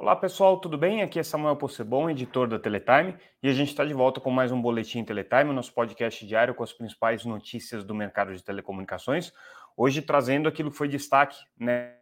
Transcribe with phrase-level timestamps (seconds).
[0.00, 1.02] Olá pessoal, tudo bem?
[1.02, 4.50] Aqui é Samuel Possebon, editor da Teletime, e a gente está de volta com mais
[4.50, 9.30] um Boletim Teletime, nosso podcast diário com as principais notícias do mercado de telecomunicações.
[9.76, 11.96] Hoje trazendo aquilo que foi destaque na né,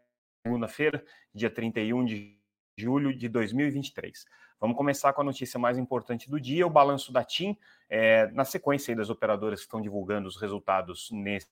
[0.47, 2.39] segunda-feira, dia 31 de
[2.77, 4.27] julho de 2023.
[4.61, 7.59] Vamos começar com a notícia mais importante do dia, o balanço da TIM,
[7.91, 11.49] é, na sequência das operadoras que estão divulgando os resultados nesse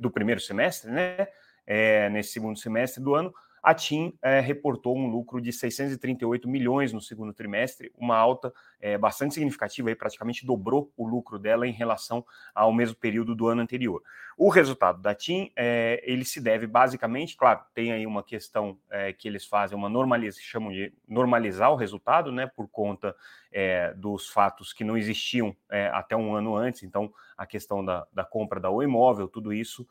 [0.00, 1.28] do primeiro semestre, né?
[1.64, 3.32] É, nesse segundo semestre do ano,
[3.66, 8.96] a TIM é, reportou um lucro de 638 milhões no segundo trimestre, uma alta é,
[8.96, 12.24] bastante significativa, aí, praticamente dobrou o lucro dela em relação
[12.54, 14.04] ao mesmo período do ano anterior.
[14.38, 19.12] O resultado da TIM, é, ele se deve basicamente, claro, tem aí uma questão é,
[19.12, 23.16] que eles fazem, uma normalização, chamam de normalizar o resultado, né, por conta
[23.50, 28.06] é, dos fatos que não existiam é, até um ano antes, então a questão da,
[28.12, 29.84] da compra da O Imóvel, tudo isso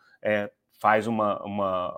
[0.79, 1.93] faz uma, uma,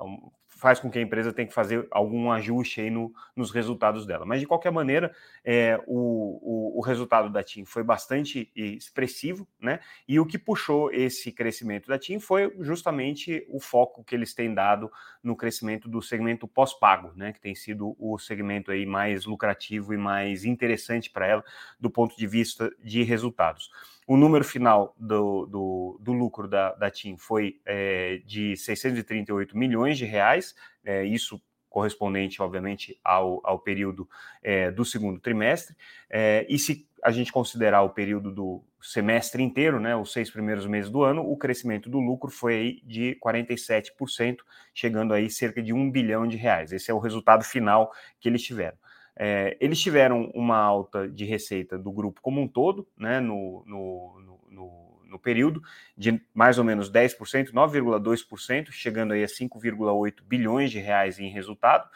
[0.58, 4.26] faz com que a empresa tenha que fazer algum ajuste aí no, nos resultados dela.
[4.26, 9.80] Mas, de qualquer maneira, é, o, o, o, resultado da TIM foi bastante expressivo, né?
[10.08, 14.54] E o que puxou esse crescimento da TIM foi justamente o foco que eles têm
[14.54, 14.92] dado
[15.24, 17.32] no crescimento do segmento pós-pago, né?
[17.32, 21.44] Que tem sido o segmento aí mais lucrativo e mais interessante para ela
[21.80, 23.70] do ponto de vista de resultados.
[24.08, 29.98] O número final do, do, do lucro da, da TIM foi é, de 638 milhões
[29.98, 30.56] de reais,
[30.86, 34.10] é, isso correspondente, obviamente, ao, ao período
[34.42, 35.76] é, do segundo trimestre.
[36.10, 40.66] É, e se a gente considerar o período do semestre inteiro, né, os seis primeiros
[40.66, 44.38] meses do ano, o crescimento do lucro foi de 47%,
[44.74, 46.72] chegando aí cerca de um bilhão de reais.
[46.72, 48.78] Esse é o resultado final que eles tiveram.
[49.20, 54.20] É, eles tiveram uma alta de receita do grupo como um todo, né, no, no,
[54.50, 55.62] no, no período,
[55.98, 61.90] de mais ou menos 10%, 9,2%, chegando aí a 5,8 bilhões de reais em resultado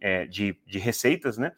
[0.00, 1.52] é, de, de receitas, né?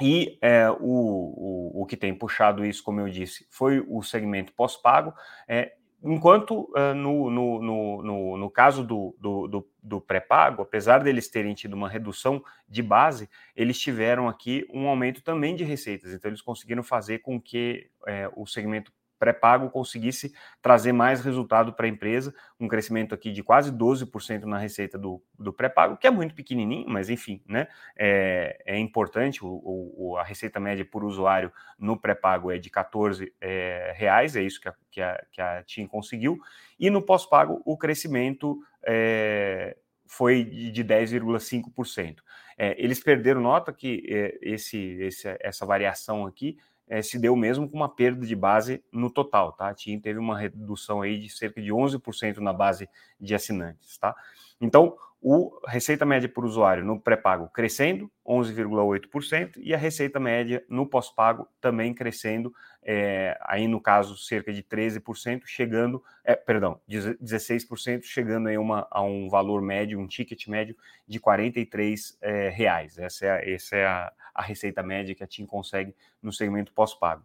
[0.00, 4.52] E é, o, o, o, que tem puxado isso, como eu disse, foi o segmento
[4.54, 5.12] pós-pago.
[5.46, 7.62] É, Enquanto uh, no, no,
[8.02, 13.28] no, no, caso do, do, do, pré-pago, apesar deles terem tido uma redução de base,
[13.54, 16.12] eles tiveram aqui um aumento também de receitas.
[16.12, 21.84] Então, eles conseguiram fazer com que é, o segmento pré-pago conseguisse trazer mais resultado para
[21.84, 26.10] a empresa, um crescimento aqui de quase 12% na receita do, do pré-pago, que é
[26.10, 31.52] muito pequenininho, mas enfim, né, é, é importante, o, o, a receita média por usuário
[31.78, 35.62] no pré-pago é de 14 é, reais, é isso que a, que a, que a
[35.62, 36.38] TIM conseguiu,
[36.78, 39.76] e no pós-pago o crescimento é,
[40.06, 42.16] foi de 10,5%.
[42.56, 46.58] É, eles perderam nota que é, esse, esse, essa variação aqui
[46.90, 49.68] é, se deu mesmo com uma perda de base no total, tá?
[49.68, 54.12] A TIM teve uma redução aí de cerca de 11% na base de assinantes, tá?
[54.60, 60.86] Então, o receita média por usuário no pré-pago crescendo, 11,8%, e a receita média no
[60.86, 68.48] pós-pago também crescendo, é, aí no caso cerca de 13%, chegando, é, perdão, 16%, chegando
[68.48, 70.74] aí uma, a um valor médio, um ticket médio
[71.06, 72.96] de 43 é, reais.
[72.96, 77.22] Essa é, essa é a, a receita média que a TIM consegue no segmento pós-pago.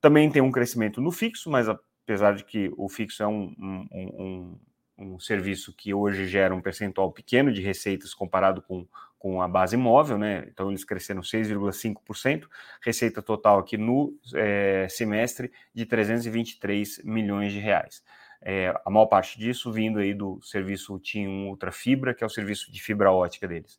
[0.00, 3.88] Também tem um crescimento no fixo, mas apesar de que o fixo é um, um,
[3.92, 4.58] um
[5.00, 8.86] um serviço que hoje gera um percentual pequeno de receitas comparado com,
[9.18, 10.46] com a base móvel, né?
[10.52, 12.46] Então eles cresceram 6,5%,
[12.82, 18.02] receita total aqui no é, semestre de 323 milhões de reais.
[18.42, 22.30] É, a maior parte disso vindo aí do serviço TIM Ultra Fibra, que é o
[22.30, 23.78] serviço de fibra ótica deles.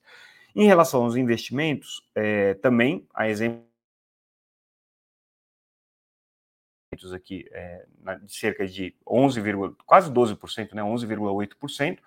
[0.55, 3.70] Em relação aos investimentos, é, também, a exemplo
[7.13, 7.85] aqui é,
[8.21, 9.41] de cerca de 11,
[9.85, 11.99] quase 12%, né, 11,8%,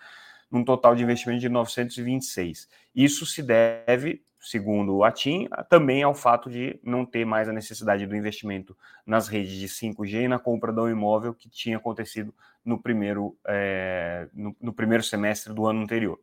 [0.51, 2.69] num total de investimento de 926.
[2.95, 8.07] Isso se deve, segundo a TIM, também ao fato de não ter mais a necessidade
[8.07, 8.77] do investimento
[9.07, 14.29] nas redes de 5G e na compra do imóvel que tinha acontecido no primeiro, é,
[14.35, 16.21] no, no, primeiro semestre do ano anterior.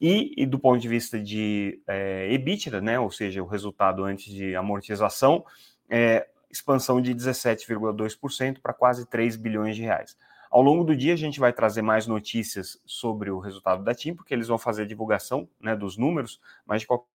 [0.00, 4.32] E, e do ponto de vista de é, EBITDA, né, ou seja, o resultado antes
[4.32, 5.44] de amortização,
[5.90, 10.16] é, expansão de 17,2% para quase 3 bilhões de reais.
[10.50, 14.14] Ao longo do dia, a gente vai trazer mais notícias sobre o resultado da TIM,
[14.14, 17.08] porque eles vão fazer divulgação né, dos números, mas de qualquer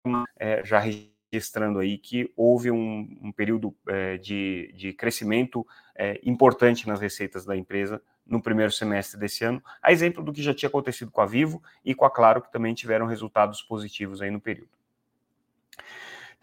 [0.00, 5.66] forma, é, já registrando aí que houve um, um período é, de, de crescimento
[5.96, 10.40] é, importante nas receitas da empresa no primeiro semestre desse ano, a exemplo do que
[10.40, 14.22] já tinha acontecido com a Vivo e com a Claro, que também tiveram resultados positivos
[14.22, 14.70] aí no período.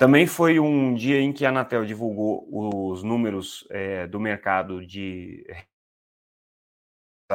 [0.02, 5.46] Também foi um dia em que a Anatel divulgou os números é, do mercado de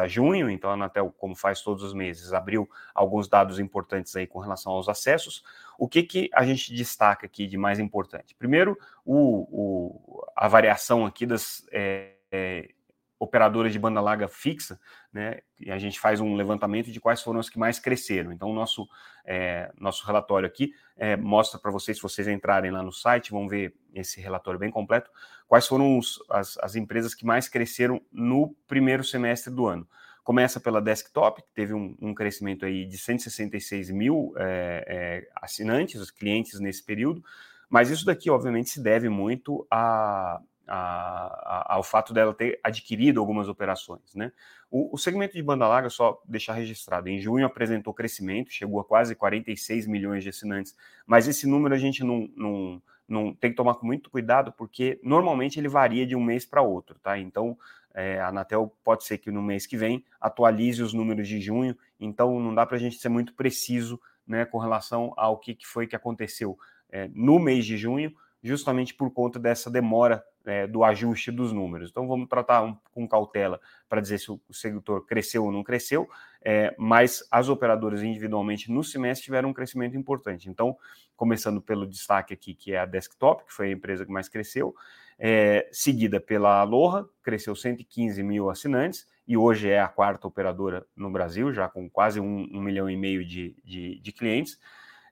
[0.09, 4.41] junho, então a Anatel, como faz todos os meses, abriu alguns dados importantes aí com
[4.41, 5.45] relação aos acessos.
[5.79, 8.35] O que, que a gente destaca aqui de mais importante?
[8.35, 12.71] Primeiro, o, o a variação aqui das é, é,
[13.19, 14.79] operadoras de banda larga fixa,
[15.13, 15.39] né?
[15.59, 18.33] E a gente faz um levantamento de quais foram as que mais cresceram.
[18.33, 18.87] Então, nosso,
[19.25, 23.49] é, nosso relatório aqui é, mostra para vocês, se vocês entrarem lá no site, vão
[23.49, 25.11] ver esse relatório bem completo,
[25.49, 29.89] quais foram os, as, as empresas que mais cresceram no primeiro semestre do ano.
[30.23, 36.01] Começa pela Desktop, que teve um, um crescimento aí de 166 mil é, é, assinantes,
[36.01, 37.23] os clientes nesse período,
[37.71, 43.21] mas isso daqui, obviamente, se deve muito a a, a, ao fato dela ter adquirido
[43.21, 44.15] algumas operações.
[44.15, 44.33] Né?
[44.71, 48.85] O, o, segmento de banda larga, só deixar registrado, em junho apresentou crescimento, chegou a
[48.85, 50.77] quase 46 milhões de assinantes,
[51.07, 54.99] mas esse número a gente não, não, não tem que tomar com muito cuidado, porque
[55.03, 57.19] normalmente ele varia de um mês para outro, tá?
[57.19, 57.57] Então,
[57.95, 61.77] é, a Anatel pode ser que no mês que vem atualize os números de junho,
[61.99, 65.67] então não dá para a gente ser muito preciso né, com relação ao que, que
[65.67, 66.59] foi que aconteceu
[66.91, 68.15] é, no mês de junho,
[68.47, 71.91] justamente por conta dessa demora é, do ajuste dos números.
[71.91, 75.65] Então vamos tratar um, com cautela para dizer se o, o setor cresceu ou não
[75.65, 76.09] cresceu,
[76.43, 80.49] é, mas as operadoras individualmente no semestre tiveram um crescimento importante.
[80.49, 80.77] Então,
[81.17, 84.75] começando pelo destaque aqui, que é a Desktop, que foi a empresa que mais cresceu,
[85.19, 91.11] é, seguida pela Aloha, cresceu 115 mil assinantes, e hoje é a quarta operadora no
[91.11, 94.59] Brasil, já com quase um, um milhão e meio de, de, de clientes.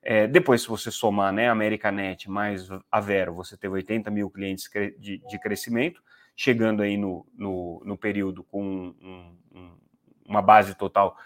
[0.07, 4.29] É, depois, se você somar né, a Americanet mais a Vero, você teve 80 mil
[4.29, 4.69] clientes
[4.99, 6.03] de, de crescimento,
[6.37, 9.79] chegando aí no, no, no período com um, um,
[10.27, 11.17] uma base total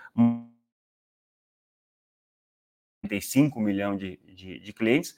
[3.02, 5.16] 35 milhões de, de, de, clientes.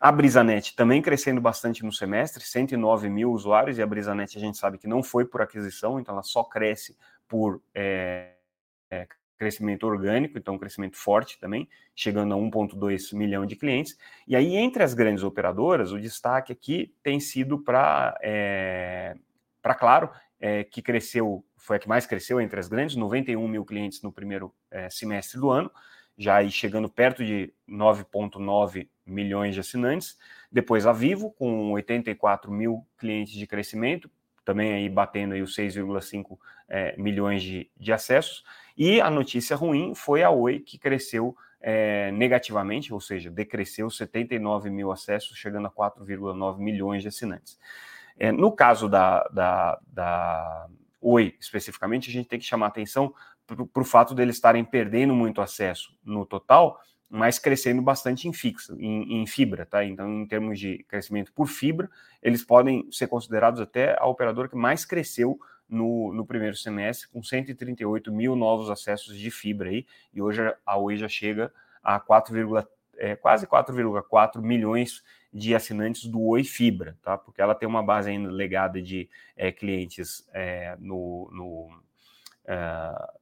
[0.00, 4.56] A Brisanet também crescendo bastante no semestre, 109 mil usuários, e a Brisanet a gente
[4.56, 8.34] sabe que não foi por aquisição, então ela só cresce por é,
[8.88, 13.96] é, crescimento orgânico, então um crescimento forte também, chegando a 1,2 milhão de clientes.
[14.26, 19.16] E aí, entre as grandes operadoras, o destaque aqui tem sido para, é,
[19.78, 20.10] Claro,
[20.40, 24.12] é, que cresceu, foi a que mais cresceu entre as grandes, 91 mil clientes no
[24.12, 25.70] primeiro é, semestre do ano,
[26.16, 30.16] já aí chegando perto de 9,9 milhões de assinantes.
[30.50, 34.10] Depois a Vivo, com 84 mil clientes de crescimento,
[34.44, 36.38] também aí batendo aí os 6,5
[36.68, 38.44] é, milhões de, de acessos.
[38.76, 44.68] E a notícia ruim foi a Oi, que cresceu é, negativamente, ou seja, decresceu 79
[44.70, 47.58] mil acessos, chegando a 4,9 milhões de assinantes.
[48.18, 50.66] É, no caso da, da, da
[51.00, 53.14] Oi, especificamente, a gente tem que chamar atenção
[53.46, 56.80] para o fato deles estarem perdendo muito acesso no total,
[57.10, 59.84] mas crescendo bastante em fixo, em, em, fibra, tá?
[59.84, 61.90] Então, em termos de crescimento por fibra,
[62.22, 65.38] eles podem ser considerados até a operadora que mais cresceu
[65.68, 70.76] no, no primeiro semestre, com 138 mil novos acessos de fibra aí, e hoje a
[70.76, 71.52] Oi já chega
[71.82, 72.34] a 4,
[72.96, 75.02] é, quase 4,4 milhões
[75.32, 77.18] de assinantes do Oi Fibra, tá?
[77.18, 81.82] Porque ela tem uma base ainda legada de é, clientes é, no, no
[82.46, 83.12] é,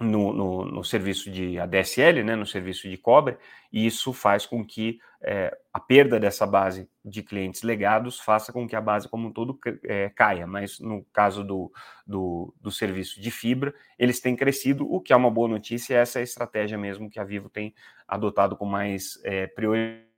[0.00, 3.36] no, no, no, serviço de ADSL, né, no serviço de cobre,
[3.70, 8.66] e isso faz com que é, a perda dessa base de clientes legados faça com
[8.66, 10.46] que a base como um todo é, caia.
[10.46, 11.70] Mas no caso do,
[12.06, 16.18] do, do, serviço de fibra, eles têm crescido, o que é uma boa notícia, essa
[16.18, 17.74] é a estratégia mesmo que a Vivo tem
[18.08, 20.09] adotado com mais é, prioridade.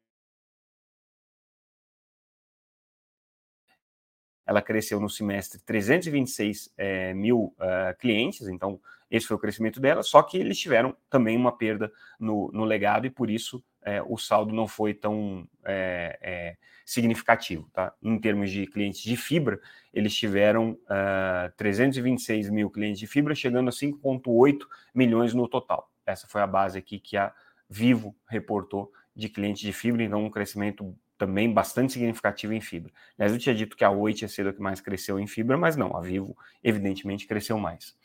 [4.53, 8.79] Ela cresceu no semestre 326 é, mil uh, clientes, então
[9.11, 11.91] esse foi o crescimento dela, só que eles tiveram também uma perda
[12.21, 17.67] no, no legado e por isso é, o saldo não foi tão é, significativo.
[17.73, 17.95] Tá?
[18.03, 19.59] Em termos de clientes de fibra,
[19.93, 24.61] eles tiveram uh, ah, 326 mil clientes de fibra, chegando a 5,8
[24.95, 25.91] milhões no total.
[26.05, 27.33] Essa foi a base aqui que a
[27.69, 32.93] Vivo reportou de clientes de fibra, então um crescimento também bastante significativo em fibra.
[33.17, 35.57] Mas eu tinha dito que a Oi tinha sido a que mais cresceu em fibra,
[35.57, 37.97] mas não, a Vivo evidentemente cresceu mais.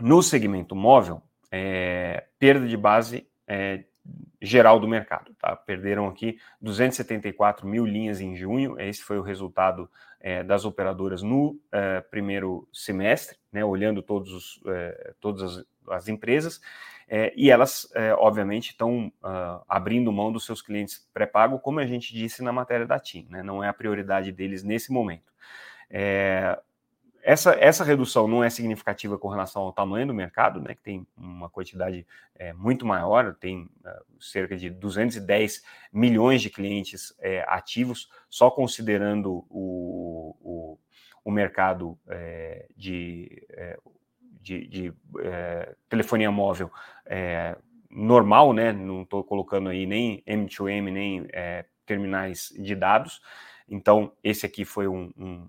[0.00, 3.84] No segmento móvel, é, perda de base é,
[4.40, 5.32] geral do mercado.
[5.34, 5.54] Tá?
[5.56, 9.90] Perderam aqui 274 mil linhas em junho, esse foi o resultado
[10.20, 16.08] é, das operadoras no é, primeiro semestre, né, olhando todos os, é, todas as, as
[16.08, 16.60] empresas,
[17.08, 21.86] é, e elas, é, obviamente, estão uh, abrindo mão dos seus clientes pré-pago, como a
[21.86, 25.32] gente disse na matéria da TIM, né, não é a prioridade deles nesse momento.
[25.88, 26.60] É,
[27.22, 31.06] essa, essa redução não é significativa com relação ao tamanho do mercado, né, que tem
[31.16, 38.10] uma quantidade é, muito maior, tem uh, cerca de 210 milhões de clientes é, ativos,
[38.28, 40.78] só considerando o, o,
[41.24, 43.46] o mercado é, de,
[44.40, 46.70] de, de é, telefonia móvel
[47.06, 47.56] é,
[47.90, 48.72] normal, né?
[48.72, 53.20] Não estou colocando aí nem M2M, nem é, terminais de dados.
[53.68, 55.48] Então, esse aqui foi um, um,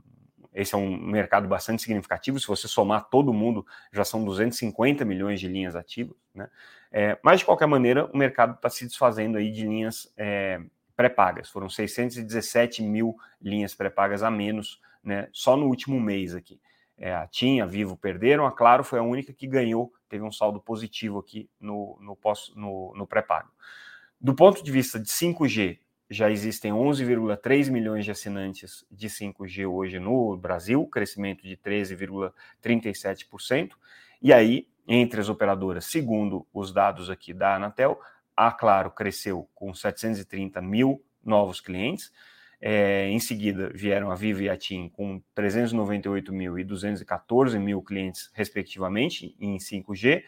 [0.54, 2.40] esse é um mercado bastante significativo.
[2.40, 6.16] Se você somar todo mundo, já são 250 milhões de linhas ativas.
[6.34, 6.50] Né?
[6.92, 10.14] É, mas, de qualquer maneira, o mercado está se desfazendo aí de linhas
[10.96, 11.50] pré-pagas.
[11.50, 16.60] Foram 617 mil linhas pré-pagas a menos né, só no último mês aqui.
[17.00, 20.32] É, a TIM, a Vivo perderam, a Claro foi a única que ganhou, teve um
[20.32, 22.18] saldo positivo aqui no, no,
[22.56, 23.50] no, no pré-pago.
[24.20, 25.80] Do ponto de vista de 5G,
[26.10, 33.72] já existem 11,3 milhões de assinantes de 5G hoje no Brasil, crescimento de 13,37%.
[34.22, 37.98] E aí, entre as operadoras, segundo os dados aqui da Anatel,
[38.36, 42.12] a Claro cresceu com 730 mil novos clientes.
[42.62, 47.82] É, em seguida, vieram a Vivo e a TIM com 398 mil e 214 mil
[47.82, 50.24] clientes, respectivamente, em 5G.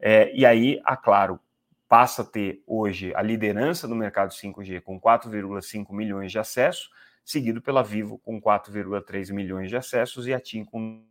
[0.00, 1.40] É, e aí, a Claro
[1.88, 6.90] passa a ter hoje a liderança no mercado 5G com 4,5 milhões de acessos,
[7.24, 11.04] seguido pela Vivo com 4,3 milhões de acessos e a TIM com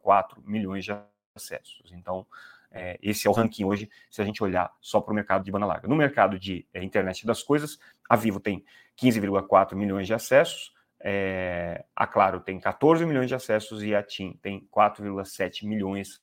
[0.00, 0.92] 4 milhões de
[1.34, 1.90] acessos.
[1.92, 2.26] Então,
[2.72, 5.50] é, esse é o ranking hoje, se a gente olhar só para o mercado de
[5.50, 5.88] banda larga.
[5.88, 8.64] No mercado de é, internet das coisas, a Vivo tem
[9.00, 14.38] 15,4 milhões de acessos, é, a Claro tem 14 milhões de acessos e a TIM
[14.40, 16.22] tem 4,7 milhões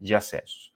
[0.00, 0.72] de acessos.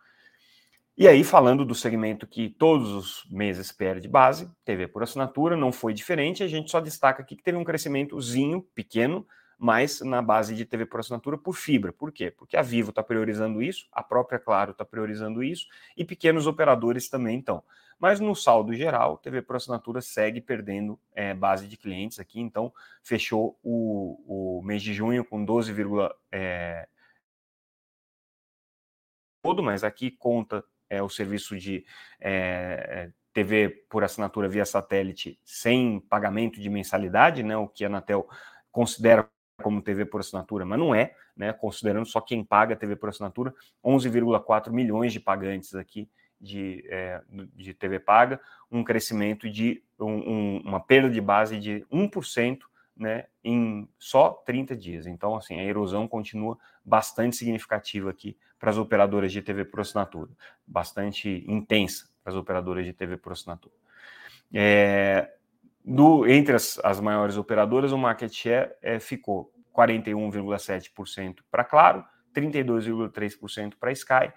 [0.96, 5.72] E aí, falando do segmento que todos os meses perde base, TV por assinatura, não
[5.72, 9.26] foi diferente, a gente só destaca aqui que teve um crescimentozinho pequeno,
[9.62, 11.92] mas na base de TV por assinatura por fibra.
[11.92, 12.30] Por quê?
[12.30, 17.10] Porque a Vivo está priorizando isso, a própria Claro está priorizando isso, e pequenos operadores
[17.10, 17.62] também estão.
[17.98, 22.72] Mas no saldo geral, TV por assinatura segue perdendo é, base de clientes aqui, então
[23.02, 25.74] fechou o, o mês de junho com 12,
[26.32, 26.88] é,
[29.42, 31.84] todo, mas aqui conta é, o serviço de
[32.18, 38.26] é, TV por assinatura via satélite sem pagamento de mensalidade, né, o que a Anatel
[38.72, 39.28] considera
[39.60, 43.54] como TV por assinatura, mas não é, né, considerando só quem paga TV por assinatura,
[43.84, 46.08] 11,4 milhões de pagantes aqui
[46.40, 47.20] de, é,
[47.54, 48.40] de TV paga,
[48.70, 52.60] um crescimento de um, um, uma perda de base de 1%
[52.96, 55.06] né, em só 30 dias.
[55.06, 60.30] Então, assim, a erosão continua bastante significativa aqui para as operadoras de TV por assinatura,
[60.66, 63.74] bastante intensa para as operadoras de TV por assinatura.
[64.52, 65.32] É,
[65.84, 73.74] do, entre as, as, maiores operadoras, o market share é, ficou 41,7% para Claro, 32,3%
[73.78, 74.32] para Sky,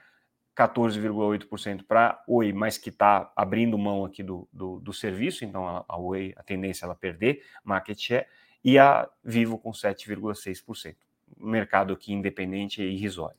[0.56, 5.84] 14,8% para Oi, mas que está abrindo mão aqui do, do, do serviço, então a,
[5.88, 8.26] a Oi, a tendência é ela perder market share,
[8.64, 10.96] e a Vivo com 7,6%.
[11.38, 13.38] Mercado aqui independente e irrisório.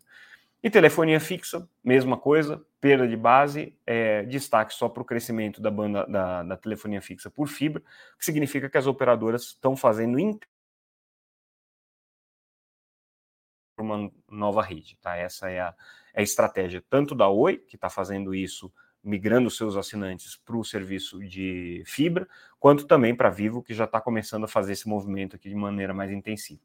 [0.64, 5.70] E telefonia fixa, mesma coisa, perda de base, é, destaque só para o crescimento da
[5.70, 7.82] banda da, da, telefonia fixa por fibra,
[8.14, 10.18] o que significa que as operadoras estão fazendo
[13.78, 15.14] uma nova rede, tá?
[15.14, 15.74] Essa é a,
[16.14, 20.64] é a estratégia tanto da Oi, que está fazendo isso migrando seus assinantes para o
[20.64, 22.26] serviço de fibra,
[22.58, 25.92] quanto também para Vivo, que já está começando a fazer esse movimento aqui de maneira
[25.92, 26.62] mais intensiva.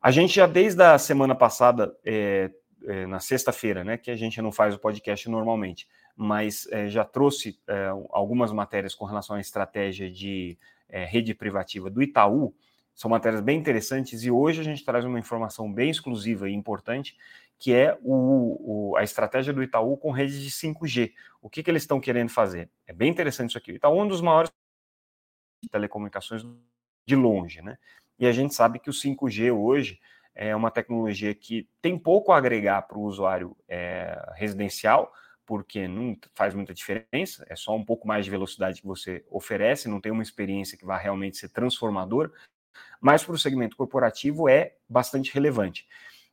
[0.00, 2.50] A gente já desde a semana passada, é,
[2.86, 7.04] é, na sexta-feira, né, que a gente não faz o podcast normalmente, mas é, já
[7.04, 10.58] trouxe é, algumas matérias com relação à estratégia de
[10.88, 12.54] é, rede privativa do Itaú,
[12.94, 17.16] são matérias bem interessantes e hoje a gente traz uma informação bem exclusiva e importante
[17.58, 21.12] que é o, o, a estratégia do Itaú com redes de 5G.
[21.42, 22.70] O que, que eles estão querendo fazer?
[22.86, 23.72] É bem interessante isso aqui.
[23.72, 24.50] O Itaú é um dos maiores
[25.70, 26.42] telecomunicações
[27.06, 27.78] de longe, né?
[28.18, 30.00] E a gente sabe que o 5G hoje
[30.40, 35.12] é uma tecnologia que tem pouco a agregar para o usuário é, residencial,
[35.44, 39.86] porque não faz muita diferença, é só um pouco mais de velocidade que você oferece,
[39.86, 42.32] não tem uma experiência que vai realmente ser transformadora,
[43.02, 45.86] mas para o segmento corporativo é bastante relevante.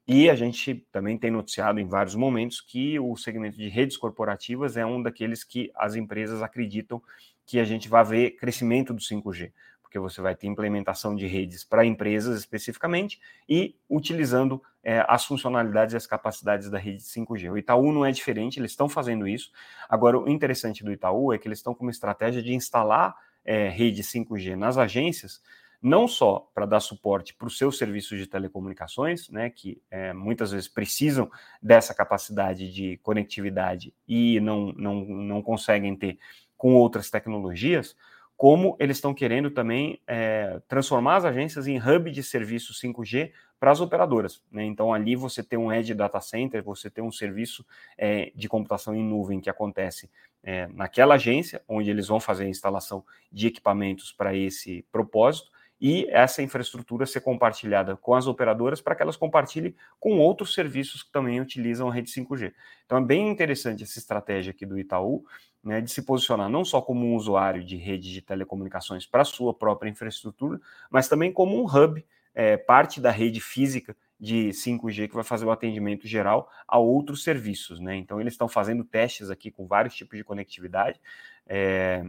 [0.07, 4.77] E a gente também tem noticiado em vários momentos que o segmento de redes corporativas
[4.77, 7.03] é um daqueles que as empresas acreditam
[7.45, 9.51] que a gente vai ver crescimento do 5G,
[9.87, 15.93] porque você vai ter implementação de redes para empresas especificamente e utilizando é, as funcionalidades
[15.93, 17.49] e as capacidades da rede 5G.
[17.51, 19.49] O Itaú não é diferente, eles estão fazendo isso.
[19.87, 23.15] Agora, o interessante do Itaú é que eles estão com uma estratégia de instalar
[23.45, 25.41] é, rede 5G nas agências
[25.79, 30.51] não só para dar suporte para os seus serviços de telecomunicações, né, que é, muitas
[30.51, 31.29] vezes precisam
[31.61, 36.17] dessa capacidade de conectividade e não, não, não conseguem ter
[36.57, 37.95] com outras tecnologias,
[38.37, 43.71] como eles estão querendo também é, transformar as agências em hub de serviço 5G para
[43.71, 44.43] as operadoras.
[44.51, 44.63] Né?
[44.63, 47.65] Então, ali você tem um Edge Data Center, você tem um serviço
[47.97, 50.07] é, de computação em nuvem que acontece
[50.43, 56.07] é, naquela agência, onde eles vão fazer a instalação de equipamentos para esse propósito, e
[56.09, 61.11] essa infraestrutura ser compartilhada com as operadoras para que elas compartilhem com outros serviços que
[61.11, 62.53] também utilizam a rede 5G.
[62.85, 65.23] Então é bem interessante essa estratégia aqui do Itaú,
[65.63, 69.53] né, de se posicionar não só como um usuário de rede de telecomunicações para sua
[69.53, 72.03] própria infraestrutura, mas também como um hub,
[72.33, 77.23] é, parte da rede física de 5G que vai fazer o atendimento geral a outros
[77.23, 77.79] serviços.
[77.79, 77.95] Né?
[77.97, 80.99] Então eles estão fazendo testes aqui com vários tipos de conectividade.
[81.45, 82.03] É,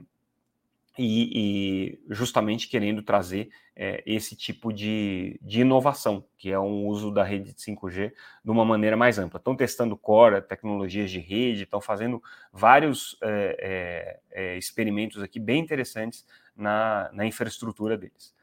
[0.99, 7.13] e, e justamente querendo trazer é, esse tipo de, de inovação, que é um uso
[7.13, 8.13] da rede de 5G
[8.45, 9.39] de uma maneira mais ampla.
[9.39, 12.21] Estão testando Core, tecnologias de rede, estão fazendo
[12.53, 16.27] vários é, é, é, experimentos aqui bem interessantes
[16.57, 18.35] na, na infraestrutura deles.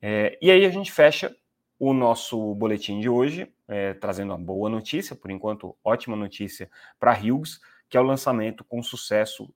[0.00, 1.34] É, e aí a gente fecha
[1.76, 6.70] o nosso boletim de hoje, é, trazendo uma boa notícia, por enquanto, ótima notícia
[7.00, 9.52] para Hughes, que é o lançamento com sucesso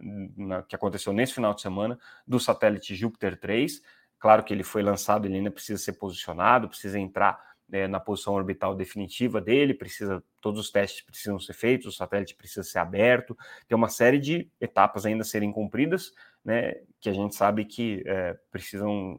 [0.00, 3.80] na, que aconteceu nesse final de semana do satélite Júpiter 3.
[4.18, 7.40] Claro que ele foi lançado, ele ainda precisa ser posicionado, precisa entrar
[7.72, 12.34] é, na posição orbital definitiva dele, precisa todos os testes precisam ser feitos, o satélite
[12.34, 13.36] precisa ser aberto,
[13.68, 16.12] tem uma série de etapas ainda a serem cumpridas,
[16.44, 19.18] né, que a gente sabe que é, precisam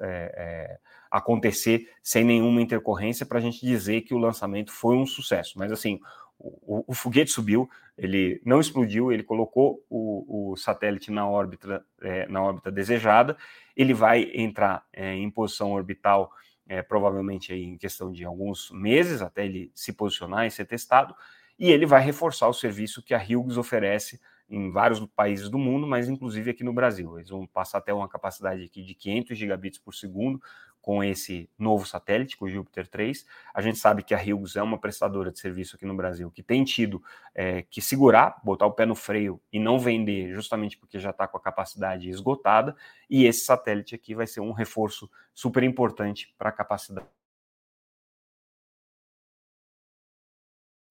[0.00, 0.78] é, é
[1.10, 5.58] acontecer sem nenhuma intercorrência para a gente dizer que o lançamento foi um sucesso.
[5.58, 6.00] Mas assim,
[6.38, 12.28] o, o, foguete subiu, ele não explodiu, ele colocou o, o satélite na órbita, é,
[12.28, 13.36] na órbita desejada,
[13.76, 16.32] ele vai entrar é, em posição orbital
[16.68, 21.14] é, provavelmente aí em questão de alguns meses até ele se posicionar e ser testado,
[21.58, 25.86] e ele vai reforçar o serviço que a Hughes oferece em vários países do mundo,
[25.86, 27.18] mas inclusive aqui no Brasil.
[27.18, 30.40] Eles vão passar até uma capacidade aqui de 500 gigabits por segundo,
[30.80, 33.26] com esse novo satélite, com o Júpiter 3.
[33.52, 36.42] A gente sabe que a Hughes é uma prestadora de serviço aqui no Brasil que
[36.42, 37.02] tem tido
[37.34, 41.28] é, que segurar, botar o pé no freio e não vender, justamente porque já está
[41.28, 42.74] com a capacidade esgotada.
[43.10, 47.17] E esse satélite aqui vai ser um reforço super importante para a capacidade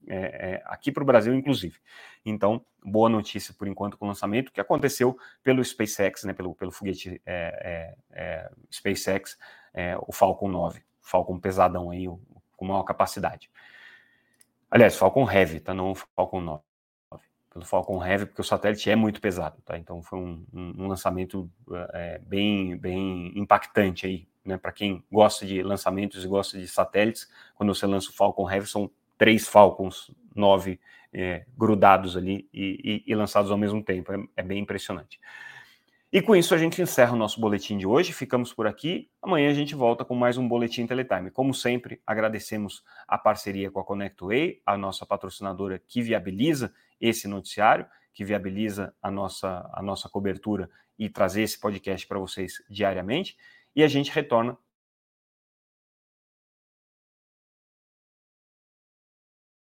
[0.09, 0.15] é,
[0.53, 1.77] é, aqui para o Brasil, inclusive.
[2.25, 6.71] Então, boa notícia por enquanto com o lançamento, que aconteceu pelo SpaceX, né, pelo, pelo
[6.71, 9.37] foguete é, é, é SpaceX,
[10.07, 12.07] o Falcon 9, Falcon pesadão aí,
[12.55, 13.51] com maior capacidade.
[14.71, 15.71] Aliás, Falcon Heavy, tá?
[15.71, 16.63] Não Falcon 9.
[17.53, 19.77] Pelo Falcon Heavy, porque o satélite é muito pesado, tá?
[19.77, 21.49] Então foi um, um, lançamento
[22.23, 24.57] bem, bem impactante aí, né?
[24.57, 28.65] Para quem gosta de lançamentos e gosta de satélites, quando você lança o Falcon Heavy,
[28.65, 30.79] são três Falcons 9
[31.11, 34.13] é, grudados ali e, e, e, lançados ao mesmo tempo.
[34.13, 35.19] É, é, bem impressionante.
[36.11, 38.13] E com isso a gente encerra o nosso boletim de hoje.
[38.13, 39.09] Ficamos por aqui.
[39.21, 41.31] Amanhã a gente volta com mais um boletim Teletime.
[41.31, 47.85] Como sempre, agradecemos a parceria com a ConnectWay, a nossa patrocinadora que viabiliza esse noticiário,
[48.13, 53.37] que viabiliza a nossa, a nossa cobertura e trazer esse podcast para vocês diariamente.
[53.75, 54.57] E a gente retorna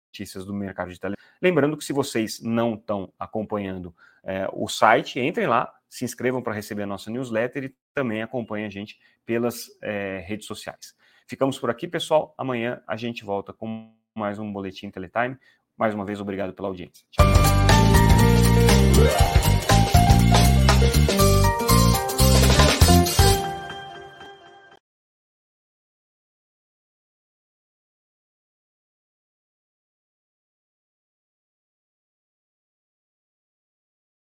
[0.09, 1.15] notícias do mercado de tele.
[1.41, 6.53] Lembrando que se vocês não estão acompanhando é, o site, entrem lá, se inscrevam para
[6.53, 10.95] receber a nossa newsletter e também acompanhem a gente pelas é, redes sociais.
[11.27, 12.33] Ficamos por aqui, pessoal.
[12.37, 15.37] Amanhã a gente volta com mais um Boletim Teletime.
[15.77, 17.05] Mais uma vez, obrigado pela audiência.
[17.11, 17.25] Tchau.